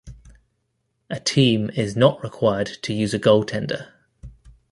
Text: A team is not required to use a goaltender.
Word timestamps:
A 1.11 1.19
team 1.19 1.69
is 1.75 1.95
not 1.95 2.23
required 2.23 2.65
to 2.81 2.91
use 2.91 3.13
a 3.13 3.19
goaltender. 3.19 3.89